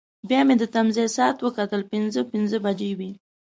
بیا 0.29 0.41
مې 0.47 0.55
د 0.59 0.63
تمځای 0.73 1.07
ساعت 1.17 1.37
وکتل، 1.41 1.81
پنځه 1.91 2.19
پنځه 2.31 2.57
بجې 2.65 2.91
وې. 2.97 3.11